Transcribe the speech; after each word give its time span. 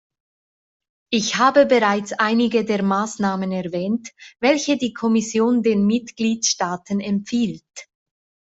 Ich 1.11 1.35
habe 1.37 1.67
bereits 1.67 2.13
einige 2.13 2.65
der 2.65 2.81
Maßnahmen 2.81 3.51
erwähnt, 3.51 4.15
welche 4.39 4.75
die 4.75 4.93
Kommission 4.93 5.61
den 5.61 5.85
Mitgliedstaaten 5.85 6.99
empfiehlt. 6.99 7.87